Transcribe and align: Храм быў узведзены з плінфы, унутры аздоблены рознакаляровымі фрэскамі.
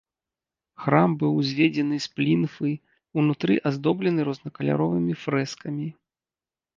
Храм 0.83 1.09
быў 1.23 1.31
узведзены 1.41 1.99
з 2.05 2.15
плінфы, 2.19 2.71
унутры 3.23 3.57
аздоблены 3.71 4.25
рознакаляровымі 4.31 5.13
фрэскамі. 5.25 5.87